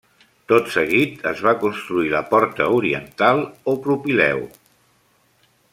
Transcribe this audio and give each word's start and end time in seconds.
Tot 0.51 0.69
seguit, 0.75 1.19
es 1.31 1.43
va 1.47 1.53
construir 1.65 2.09
la 2.15 2.23
porta 2.33 2.69
oriental 2.79 3.45
o 3.75 3.79
propileu. 3.87 4.45